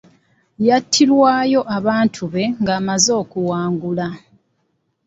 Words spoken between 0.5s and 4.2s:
Yattirwayo abantu be ng'amaze okuwangula.